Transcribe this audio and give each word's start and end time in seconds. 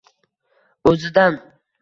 O’zidan! 0.93 1.39